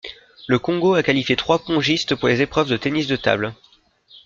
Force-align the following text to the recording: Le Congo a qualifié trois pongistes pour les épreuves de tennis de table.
Le 0.47 0.57
Congo 0.57 0.95
a 0.95 1.03
qualifié 1.03 1.35
trois 1.35 1.59
pongistes 1.59 2.15
pour 2.15 2.27
les 2.27 2.41
épreuves 2.41 2.67
de 2.69 2.75
tennis 2.75 3.05
de 3.05 3.15
table. 3.17 3.53